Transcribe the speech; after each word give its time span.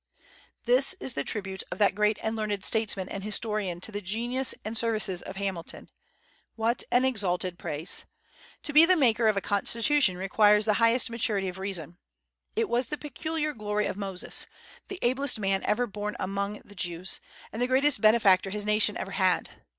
This 0.65 0.95
is 0.95 1.13
the 1.13 1.23
tribute 1.23 1.61
of 1.71 1.77
that 1.77 1.93
great 1.93 2.17
and 2.23 2.35
learned 2.35 2.65
statesman 2.65 3.07
and 3.07 3.23
historian 3.23 3.79
to 3.81 3.91
the 3.91 4.01
genius 4.01 4.55
and 4.65 4.75
services 4.75 5.21
of 5.21 5.35
Hamilton. 5.35 5.91
What 6.55 6.81
an 6.91 7.05
exalted 7.05 7.59
praise! 7.59 8.05
To 8.63 8.73
be 8.73 8.83
the 8.83 8.95
maker 8.95 9.27
of 9.27 9.37
a 9.37 9.41
constitution 9.41 10.17
requires 10.17 10.65
the 10.65 10.81
highest 10.81 11.11
maturity 11.11 11.49
of 11.49 11.59
reason. 11.59 11.99
It 12.55 12.67
was 12.67 12.87
the 12.87 12.97
peculiar 12.97 13.53
glory 13.53 13.85
of 13.85 13.95
Moses, 13.95 14.47
the 14.87 14.97
ablest 15.03 15.37
man 15.39 15.61
ever 15.65 15.85
born 15.85 16.15
among 16.19 16.61
the 16.65 16.73
Jews, 16.73 17.19
and 17.53 17.61
the 17.61 17.67
greatest 17.67 18.01
benefactor 18.01 18.49
his 18.49 18.65
nation 18.65 18.97
ever 18.97 19.11
had. 19.11 19.51